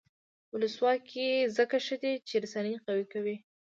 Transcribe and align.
ولسواکي 0.53 1.29
ځکه 1.57 1.75
ښه 1.85 1.95
ده 2.01 2.11
چې 2.27 2.35
رسنۍ 2.43 2.75
قوي 2.85 3.05
کوي. 3.13 3.35